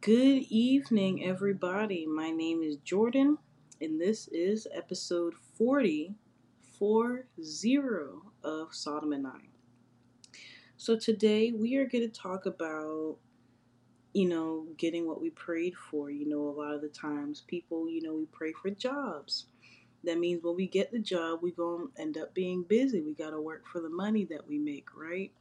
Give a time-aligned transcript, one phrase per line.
[0.00, 2.06] Good evening, everybody.
[2.06, 3.36] My name is Jordan,
[3.78, 6.14] and this is episode 40,
[6.78, 7.24] 40
[8.42, 9.40] of Sodom and I.
[10.78, 13.18] So, today we are going to talk about,
[14.14, 16.10] you know, getting what we prayed for.
[16.10, 19.44] You know, a lot of the times people, you know, we pray for jobs.
[20.04, 23.02] That means when we get the job, we're going to end up being busy.
[23.02, 25.32] We got to work for the money that we make, right?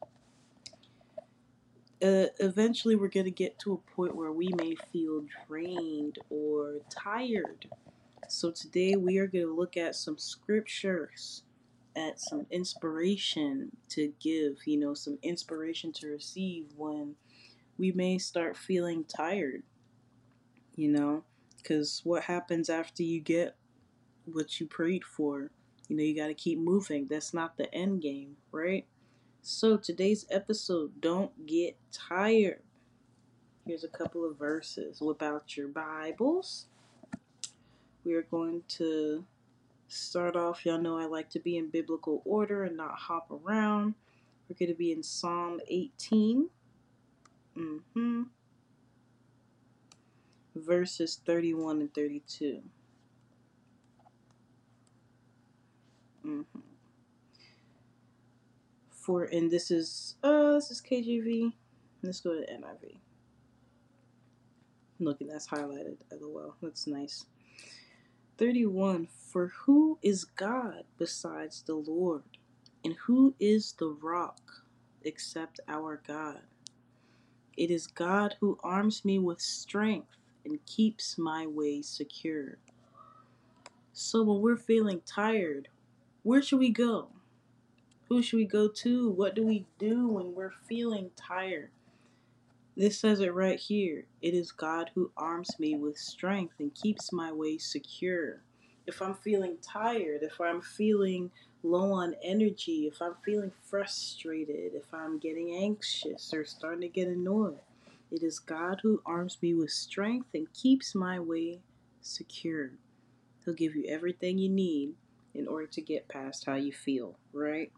[2.04, 6.78] Uh, eventually we're going to get to a point where we may feel drained or
[6.90, 7.68] tired.
[8.28, 11.44] So today we are going to look at some scriptures,
[11.96, 17.16] at some inspiration to give, you know, some inspiration to receive when
[17.78, 19.64] we may start feeling tired,
[20.76, 21.24] you know,
[21.58, 23.56] because what happens after you get
[24.26, 25.52] what you prayed for?
[25.88, 27.08] You know, you got to keep moving.
[27.08, 28.86] That's not the end game, right?
[29.44, 32.62] So, today's episode, don't get tired.
[33.66, 35.02] Here's a couple of verses.
[35.02, 36.68] Whip out your Bibles.
[38.06, 39.26] We are going to
[39.88, 40.64] start off.
[40.64, 43.96] Y'all know I like to be in biblical order and not hop around.
[44.48, 46.48] We're going to be in Psalm 18.
[47.58, 48.24] Mm-hmm.
[50.56, 52.62] Verses 31 and 32.
[56.28, 56.61] Mm-hmm
[59.02, 61.54] for and this is uh this is KJV.
[62.04, 62.98] Let's go to NIV.
[65.00, 65.98] Looking that's highlighted.
[66.12, 66.56] LOL.
[66.62, 67.26] That's nice.
[68.38, 69.08] 31.
[69.32, 72.24] For who is God besides the Lord?
[72.84, 74.42] And who is the rock
[75.04, 76.42] except our God?
[77.58, 82.58] It is God who arms me with strength and keeps my way secure.
[83.94, 85.68] So when we're feeling tired,
[86.24, 87.10] where should we go?
[88.12, 89.10] Who should we go to?
[89.10, 91.72] What do we do when we're feeling tired?
[92.76, 94.04] This says it right here.
[94.22, 98.42] It is God who arms me with strength and keeps my way secure.
[98.86, 101.32] If I'm feeling tired, if I'm feeling
[101.64, 107.08] low on energy, if I'm feeling frustrated, if I'm getting anxious or starting to get
[107.08, 107.62] annoyed,
[108.12, 111.62] it is God who arms me with strength and keeps my way
[112.02, 112.72] secure.
[113.46, 114.96] He'll give you everything you need
[115.34, 117.72] in order to get past how you feel, right?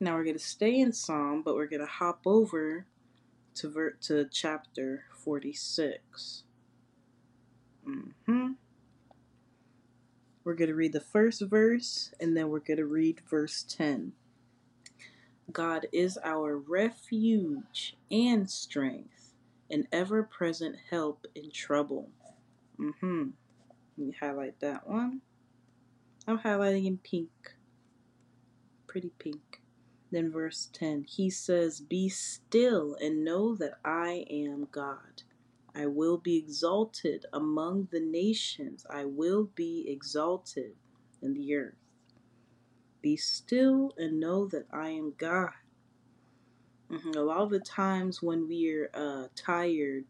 [0.00, 2.86] Now we're going to stay in Psalm, but we're going to hop over
[3.56, 6.44] to ver- to chapter 46.
[7.86, 8.52] Mm-hmm.
[10.44, 14.12] We're going to read the first verse and then we're going to read verse 10.
[15.50, 19.34] God is our refuge and strength,
[19.70, 22.10] an ever present help in trouble.
[22.78, 23.30] Mm-hmm.
[23.96, 25.22] Let me highlight that one.
[26.26, 27.30] I'm highlighting in pink.
[28.86, 29.57] Pretty pink.
[30.10, 35.22] Then, verse 10, he says, Be still and know that I am God.
[35.74, 40.74] I will be exalted among the nations, I will be exalted
[41.22, 41.74] in the earth.
[43.02, 45.50] Be still and know that I am God.
[46.90, 47.12] Mm-hmm.
[47.16, 50.04] A lot of the times when we're uh, tired,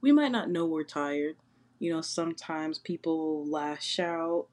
[0.00, 1.36] we might not know we're tired.
[1.78, 4.48] You know, sometimes people lash out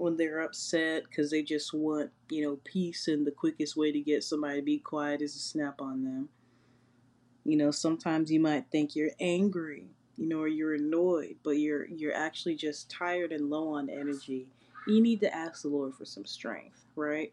[0.00, 4.00] when they're upset because they just want, you know, peace and the quickest way to
[4.00, 6.28] get somebody to be quiet is to snap on them.
[7.44, 9.84] You know, sometimes you might think you're angry,
[10.16, 14.46] you know, or you're annoyed, but you're you're actually just tired and low on energy.
[14.86, 17.32] You need to ask the Lord for some strength, right?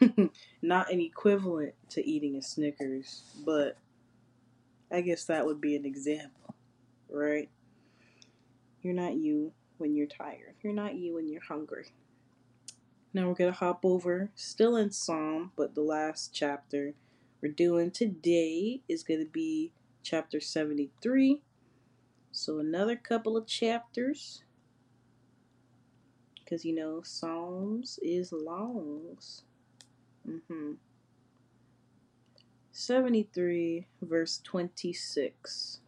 [0.62, 3.76] Not an equivalent to eating a Snickers, but
[4.90, 6.54] I guess that would be an example,
[7.10, 7.48] right?
[8.82, 10.54] You're not you, when you're tired.
[10.62, 11.92] You're not you when you're hungry.
[13.12, 16.94] Now we're going to hop over, still in Psalm, but the last chapter
[17.42, 19.72] we're doing today is going to be
[20.04, 21.42] chapter 73.
[22.30, 24.44] So another couple of chapters.
[26.38, 29.42] Because, you know, Psalms is longs.
[30.26, 30.74] Mm-hmm.
[32.70, 35.81] 73, verse 26.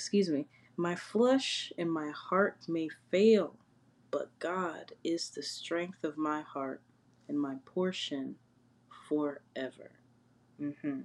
[0.00, 0.46] Excuse me,
[0.78, 3.54] my flesh and my heart may fail,
[4.10, 6.80] but God is the strength of my heart
[7.28, 8.36] and my portion
[9.06, 9.90] forever.
[10.58, 11.00] Mm-hmm.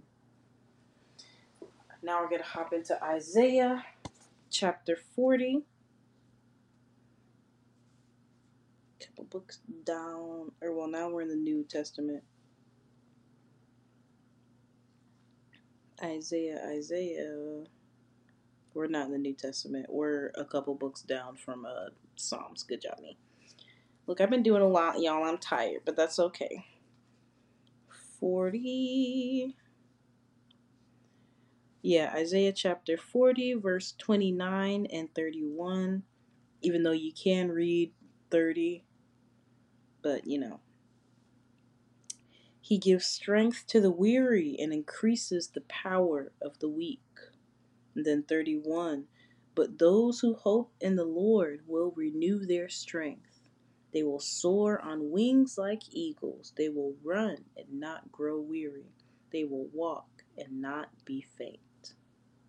[2.03, 3.85] Now we're going to hop into Isaiah
[4.49, 5.63] chapter 40.
[9.01, 12.23] Couple books down, or well, now we're in the New Testament.
[16.01, 17.65] Isaiah, Isaiah.
[18.75, 19.85] We're not in the New Testament.
[19.89, 22.61] We're a couple books down from uh, Psalms.
[22.63, 23.17] Good job, me.
[24.05, 25.23] Look, I've been doing a lot, y'all.
[25.23, 26.65] I'm tired, but that's okay.
[28.19, 29.55] 40.
[31.81, 36.03] Yeah, Isaiah chapter 40, verse 29 and 31.
[36.61, 37.93] Even though you can read
[38.29, 38.83] 30,
[40.01, 40.59] but you know.
[42.59, 47.04] He gives strength to the weary and increases the power of the weak.
[47.95, 49.05] Then 31.
[49.55, 53.39] But those who hope in the Lord will renew their strength.
[53.93, 56.53] They will soar on wings like eagles.
[56.57, 58.91] They will run and not grow weary.
[59.31, 61.93] They will walk and not be faint.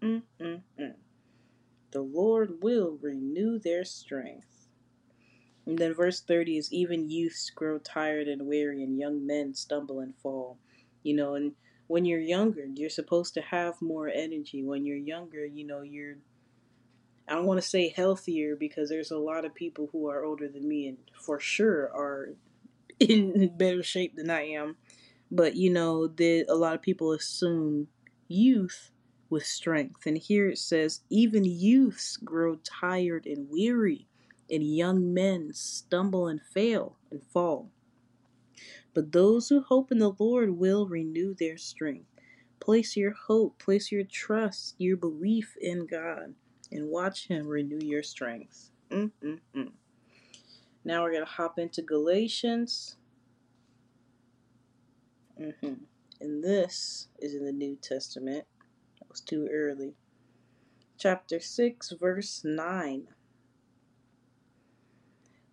[0.02, 0.94] Mm-mm-mm.
[1.92, 4.66] The Lord will renew their strength.
[5.64, 10.00] And then verse 30 is even youths grow tired and weary, and young men stumble
[10.00, 10.58] and fall.
[11.02, 11.52] You know, and
[11.86, 14.62] when you're younger, you're supposed to have more energy.
[14.64, 16.16] When you're younger, you know, you're,
[17.28, 20.48] I don't want to say healthier because there's a lot of people who are older
[20.48, 22.30] than me and for sure are
[23.00, 24.76] in better shape than I am.
[25.30, 27.88] But, you know, that a lot of people assume
[28.28, 28.90] youth
[29.28, 30.06] with strength.
[30.06, 34.06] And here it says, even youths grow tired and weary,
[34.50, 37.70] and young men stumble and fail and fall.
[38.96, 42.08] But those who hope in the Lord will renew their strength.
[42.60, 46.34] Place your hope, place your trust, your belief in God,
[46.72, 48.70] and watch Him renew your strength.
[48.90, 49.72] Mm-mm-mm.
[50.82, 52.96] Now we're going to hop into Galatians.
[55.38, 55.74] Mm-hmm.
[56.22, 58.46] And this is in the New Testament
[58.98, 59.92] That was too early.
[60.96, 63.08] Chapter 6, verse 9.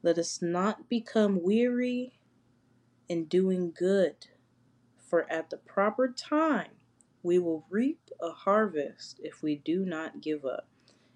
[0.01, 2.13] Let us not become weary
[3.09, 4.27] in doing good,
[4.99, 6.71] for at the proper time
[7.21, 10.67] we will reap a harvest if we do not give up.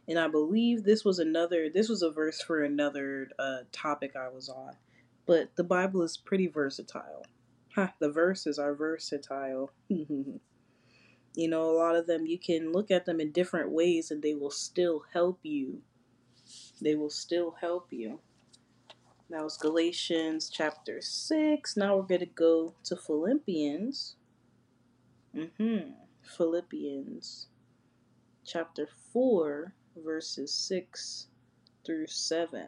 [0.07, 4.30] And I believe this was another, this was a verse for another uh, topic I
[4.30, 4.74] was on.
[5.25, 7.25] But the Bible is pretty versatile.
[7.75, 9.72] Huh, the verses are versatile.
[11.38, 14.24] You know, a lot of them, you can look at them in different ways and
[14.24, 15.83] they will still help you.
[16.81, 18.22] They will still help you.
[19.30, 21.76] That was Galatians chapter 6.
[21.76, 24.16] Now we're going to go to Philippians.
[25.36, 25.92] Mm-hmm.
[26.22, 27.48] Philippians
[28.46, 31.28] chapter 4, verses 6
[31.86, 32.68] through 7.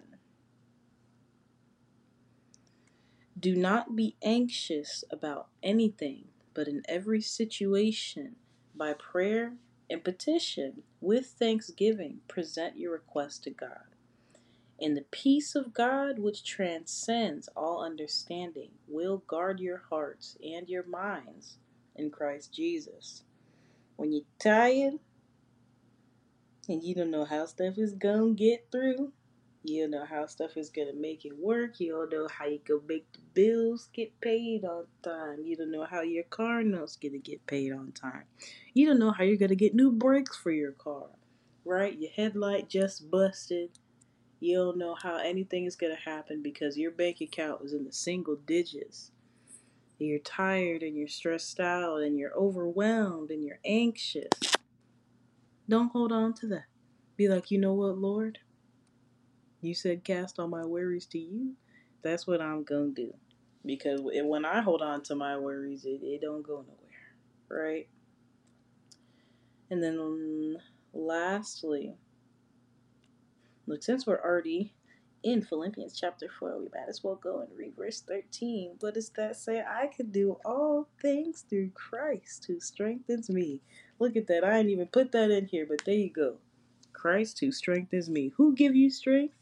[3.40, 8.36] Do not be anxious about anything, but in every situation,
[8.76, 9.54] by prayer
[9.90, 13.96] and petition, with thanksgiving, present your request to God.
[14.82, 20.86] And the peace of God, which transcends all understanding, will guard your hearts and your
[20.86, 21.58] minds
[21.96, 23.24] in Christ Jesus.
[23.98, 24.96] When you're tired
[26.70, 29.12] and you don't know how stuff is going to get through,
[29.64, 31.80] you don't know how stuff is gonna make it work.
[31.80, 35.44] You don't know how you can make the bills get paid on time.
[35.44, 38.24] You don't know how your car note's gonna get paid on time.
[38.74, 41.08] You don't know how you're gonna get new brakes for your car.
[41.66, 41.98] Right?
[42.00, 43.79] Your headlight just busted.
[44.40, 47.92] You don't know how anything is gonna happen because your bank account is in the
[47.92, 49.12] single digits.
[49.98, 54.30] You're tired and you're stressed out and you're overwhelmed and you're anxious.
[55.68, 56.66] Don't hold on to that.
[57.18, 58.40] Be like, you know what, Lord?
[59.62, 61.56] You said cast all my worries to you.
[62.02, 63.14] That's what I'm gonna do.
[63.66, 67.10] Because when I hold on to my worries, it, it don't go nowhere,
[67.50, 67.90] right?
[69.70, 70.58] And then
[70.94, 71.98] lastly,
[73.70, 74.74] look, since we're already
[75.24, 78.78] in Philippians chapter 4, we might as well go and read verse 13.
[78.80, 79.62] What does that say?
[79.62, 83.62] I can do all things through Christ who strengthens me.
[84.00, 84.44] Look at that.
[84.44, 86.38] I didn't even put that in here, but there you go.
[86.94, 88.34] Christ who strengthens me.
[88.38, 89.36] Who give you strength?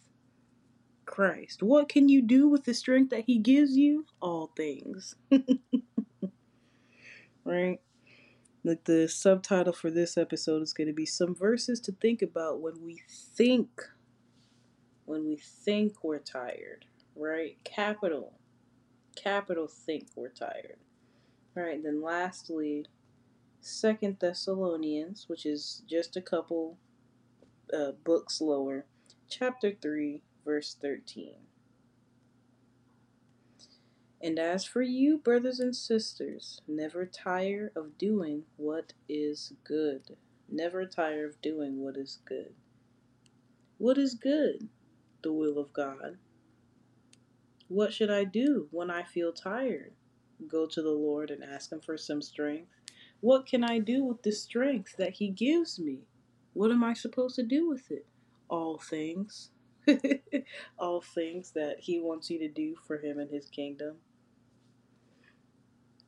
[1.05, 1.63] Christ.
[1.63, 4.05] What can you do with the strength that He gives you?
[4.21, 5.15] All things.
[7.45, 7.79] right?
[8.63, 12.59] Like the subtitle for this episode is going to be some verses to think about
[12.59, 13.69] when we think
[15.07, 16.85] when we think we're tired,
[17.15, 17.57] right?
[17.63, 18.33] Capital.
[19.15, 20.77] Capital think we're tired.
[21.55, 22.85] Right, then lastly,
[23.61, 26.77] Second Thessalonians, which is just a couple
[27.73, 28.85] uh, books lower,
[29.29, 31.35] chapter 3, verse 13.
[34.21, 40.17] And as for you, brothers and sisters, never tire of doing what is good.
[40.49, 42.53] Never tire of doing what is good.
[43.77, 44.67] What is good?
[45.23, 46.17] The will of God.
[47.67, 49.93] What should I do when I feel tired?
[50.47, 52.71] Go to the Lord and ask Him for some strength.
[53.19, 56.01] What can I do with the strength that He gives me?
[56.53, 58.05] What am I supposed to do with it?
[58.49, 59.49] All things.
[60.79, 63.97] all things that he wants you to do for him and his kingdom.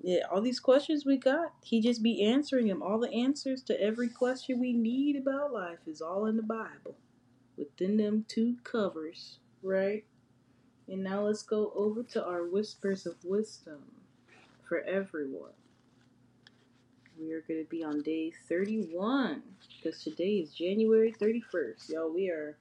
[0.01, 2.81] Yeah, all these questions we got, he just be answering them.
[2.81, 6.95] All the answers to every question we need about life is all in the Bible,
[7.59, 10.05] within them two covers, right?
[10.87, 13.83] And now let's go over to our whispers of wisdom
[14.67, 15.51] for everyone.
[17.19, 19.43] We are going to be on day 31
[19.75, 21.89] because today is January 31st.
[21.89, 22.57] Y'all, we are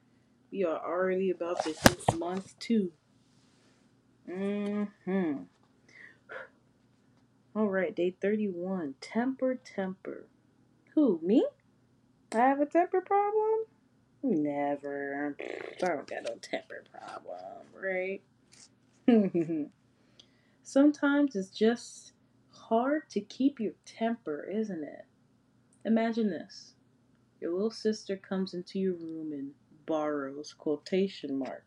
[0.51, 2.91] we are already about to hit month 2.
[4.29, 5.47] Mhm.
[7.55, 8.95] All right, day 31.
[9.01, 10.27] Temper, temper.
[10.95, 11.47] Who, me?
[12.33, 13.65] I have a temper problem?
[14.23, 15.37] Never.
[15.41, 15.45] I
[15.79, 18.21] don't got no temper problem, right?
[20.63, 22.13] Sometimes it's just
[22.51, 25.05] hard to keep your temper, isn't it?
[25.85, 26.75] Imagine this.
[27.41, 29.53] Your little sister comes into your room and
[29.87, 31.65] borrows, quotation mark,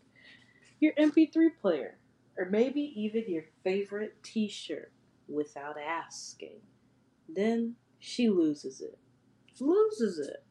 [0.79, 1.98] your MP3 player,
[2.38, 4.91] or maybe even your favorite t shirt
[5.27, 6.60] without asking.
[7.29, 9.00] Then she loses it.
[9.60, 10.43] Loses it.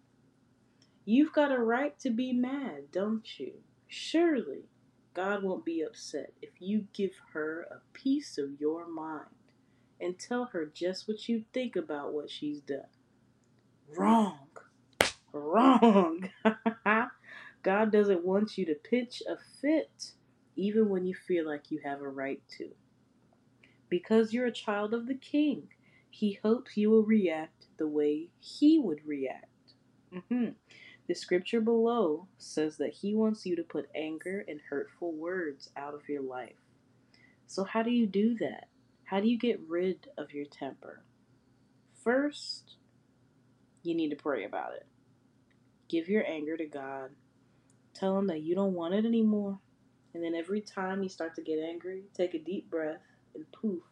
[1.12, 3.54] You've got a right to be mad, don't you?
[3.88, 4.68] Surely
[5.12, 9.24] God won't be upset if you give her a piece of your mind
[10.00, 12.86] and tell her just what you think about what she's done.
[13.96, 14.46] Wrong.
[15.32, 16.30] Wrong.
[17.64, 20.12] God doesn't want you to pitch a fit
[20.54, 22.68] even when you feel like you have a right to.
[23.88, 25.70] Because you're a child of the King,
[26.08, 29.46] He hopes you will react the way He would react.
[30.14, 30.50] Mm-hmm.
[31.10, 35.92] The scripture below says that He wants you to put anger and hurtful words out
[35.92, 36.54] of your life.
[37.48, 38.68] So, how do you do that?
[39.06, 41.02] How do you get rid of your temper?
[42.04, 42.76] First,
[43.82, 44.86] you need to pray about it.
[45.88, 47.10] Give your anger to God.
[47.92, 49.58] Tell Him that you don't want it anymore.
[50.14, 53.02] And then every time you start to get angry, take a deep breath
[53.34, 53.82] and poof,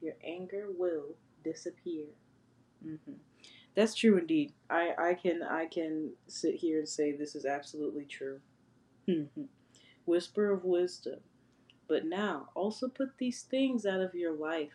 [0.00, 2.04] your anger will disappear.
[2.86, 3.14] Mm-hmm.
[3.74, 4.52] That's true indeed.
[4.68, 8.40] I, I can I can sit here and say this is absolutely true.
[9.08, 9.44] Mm-hmm.
[10.04, 11.20] Whisper of wisdom.
[11.88, 14.72] But now also put these things out of your life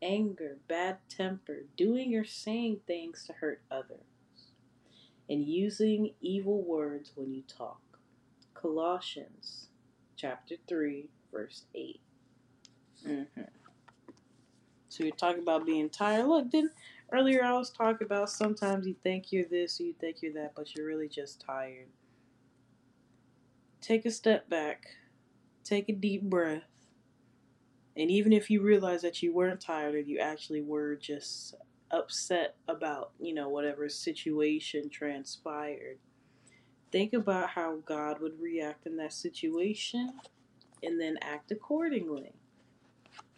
[0.00, 3.98] anger, bad temper, doing or saying things to hurt others,
[5.28, 7.80] and using evil words when you talk.
[8.54, 9.66] Colossians
[10.16, 12.00] chapter 3, verse 8.
[13.06, 13.42] Mm-hmm.
[14.88, 16.26] So you're talking about being tired.
[16.26, 16.72] Look, didn't
[17.12, 20.52] earlier I was talking about sometimes you think you're this or you think you're that,
[20.54, 21.88] but you're really just tired.
[23.80, 24.86] Take a step back,
[25.64, 26.64] take a deep breath,
[27.96, 31.54] and even if you realize that you weren't tired or you actually were just
[31.90, 35.98] upset about, you know, whatever situation transpired,
[36.92, 40.12] think about how God would react in that situation
[40.82, 42.34] and then act accordingly.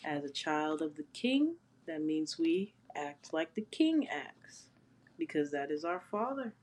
[0.04, 4.66] As a child of the king, that means we act like the king acts
[5.18, 6.54] because that is our father.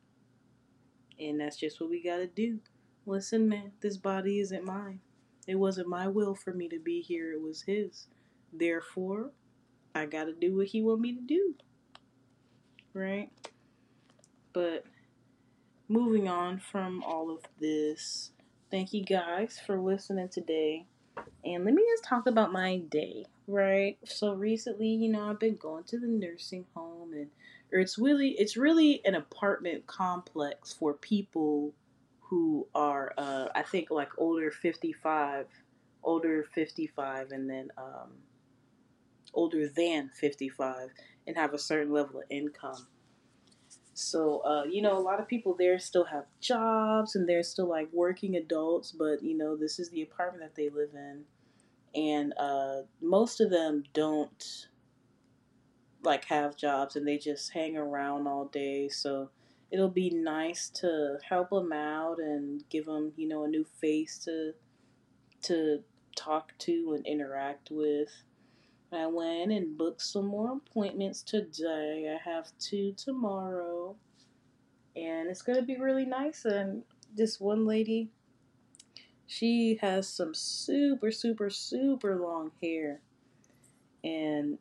[1.19, 2.59] And that's just what we got to do.
[3.05, 4.99] Listen, man, this body isn't mine.
[5.47, 8.07] It wasn't my will for me to be here, it was his.
[8.51, 9.31] Therefore,
[9.95, 11.55] I got to do what he want me to do.
[12.93, 13.29] Right?
[14.53, 14.85] But
[15.87, 18.31] moving on from all of this,
[18.69, 20.85] thank you guys for listening today.
[21.45, 23.97] And let me just talk about my day, right?
[24.05, 27.29] So recently, you know, I've been going to the nursing home and
[27.71, 31.73] or it's really it's really an apartment complex for people
[32.19, 35.47] who are uh I think like older 55,
[36.03, 38.11] older 55 and then um
[39.33, 40.89] older than 55
[41.25, 42.87] and have a certain level of income.
[43.93, 47.67] So, uh, you know, a lot of people there still have jobs and they're still
[47.67, 51.23] like working adults, but you know, this is the apartment that they live in
[51.95, 54.67] and uh, most of them don't
[56.03, 59.29] like have jobs and they just hang around all day so
[59.71, 64.17] it'll be nice to help them out and give them you know a new face
[64.17, 64.53] to
[65.41, 65.83] to
[66.17, 68.09] talk to and interact with.
[68.91, 72.13] I went and booked some more appointments today.
[72.13, 73.95] I have two tomorrow
[74.95, 76.45] and it's going to be really nice.
[76.45, 78.09] And this one lady
[79.27, 83.01] she has some super, super, super long hair.
[84.03, 84.57] And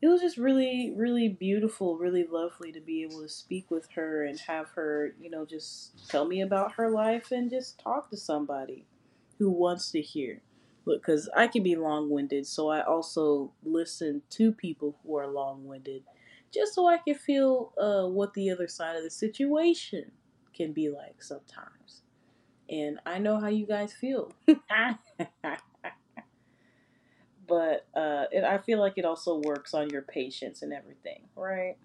[0.00, 4.24] it was just really, really beautiful, really lovely to be able to speak with her
[4.24, 8.16] and have her, you know, just tell me about her life and just talk to
[8.16, 8.86] somebody
[9.38, 10.42] who wants to hear.
[10.84, 15.26] Look, because I can be long winded, so I also listen to people who are
[15.26, 16.04] long winded
[16.54, 20.12] just so I can feel uh, what the other side of the situation
[20.54, 22.02] can be like sometimes
[22.68, 24.32] and I know how you guys feel.
[27.48, 31.76] but uh, it, I feel like it also works on your patience and everything, right?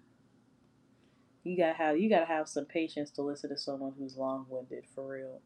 [1.44, 4.84] You gotta have you gotta have some patience to listen to someone who's long winded
[4.94, 5.40] for real.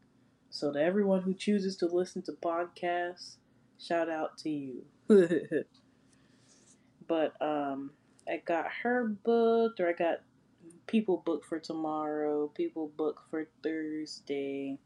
[0.49, 3.35] So to everyone who chooses to listen to podcasts,
[3.79, 4.85] shout out to you.
[7.07, 7.91] but um,
[8.27, 10.19] I got her booked, or I got
[10.87, 14.79] people booked for tomorrow, people booked for Thursday.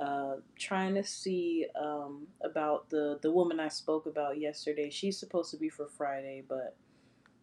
[0.00, 4.90] Uh, trying to see um, about the the woman I spoke about yesterday.
[4.90, 6.76] She's supposed to be for Friday, but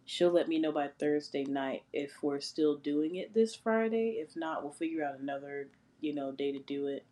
[0.04, 4.16] she'll let me know by Thursday night if we're still doing it this Friday.
[4.18, 5.68] If not, we'll figure out another
[6.00, 7.04] you know day to do it.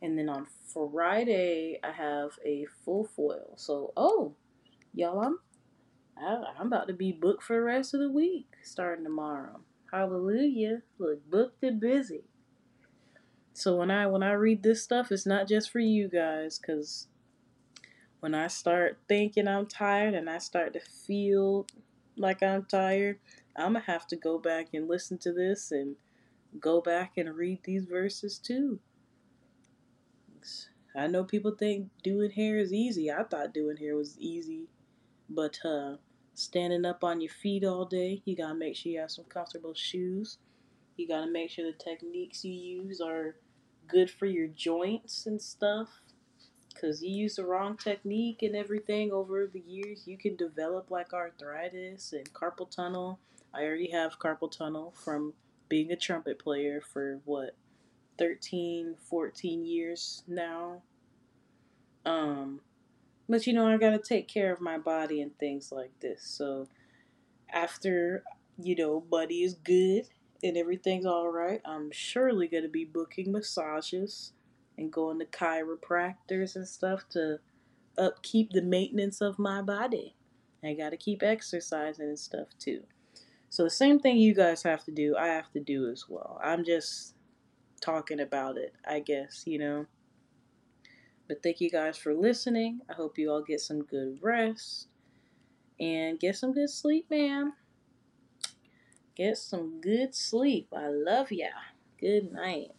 [0.00, 3.54] And then on Friday, I have a full foil.
[3.56, 4.34] So oh,
[4.94, 5.38] y'all, I'm
[6.16, 9.60] I'm about to be booked for the rest of the week starting tomorrow.
[9.92, 10.82] Hallelujah!
[10.98, 12.24] Look, booked and busy.
[13.54, 17.06] So when I when I read this stuff, it's not just for you guys, cause
[18.18, 21.66] when I start thinking I'm tired and I start to feel
[22.16, 23.20] like I'm tired,
[23.56, 25.94] I'm gonna have to go back and listen to this and
[26.58, 28.80] go back and read these verses too.
[30.96, 33.10] I know people think doing hair is easy.
[33.10, 34.68] I thought doing hair was easy,
[35.28, 35.96] but uh,
[36.34, 39.74] standing up on your feet all day, you gotta make sure you have some comfortable
[39.74, 40.38] shoes.
[40.96, 43.36] You gotta make sure the techniques you use are
[43.88, 45.88] good for your joints and stuff.
[46.72, 51.12] Because you use the wrong technique and everything over the years, you can develop like
[51.12, 53.20] arthritis and carpal tunnel.
[53.52, 55.34] I already have carpal tunnel from
[55.68, 57.56] being a trumpet player for what,
[58.18, 60.82] 13, 14 years now.
[62.04, 62.60] Um,
[63.28, 66.22] but you know, I gotta take care of my body and things like this.
[66.22, 66.68] So
[67.52, 68.24] after,
[68.58, 70.08] you know, Buddy is good
[70.44, 74.32] and everything's all right, I'm surely going to be booking massages
[74.76, 77.38] and going to chiropractors and stuff to
[77.96, 80.16] upkeep the maintenance of my body.
[80.62, 82.82] I got to keep exercising and stuff too.
[83.48, 86.40] So the same thing you guys have to do, I have to do as well.
[86.42, 87.14] I'm just
[87.80, 89.86] talking about it, I guess, you know.
[91.26, 92.80] But thank you guys for listening.
[92.90, 94.88] I hope you all get some good rest
[95.80, 97.52] and get some good sleep, man.
[99.16, 100.68] Get some good sleep.
[100.76, 101.48] I love y'all.
[102.00, 102.73] Good night.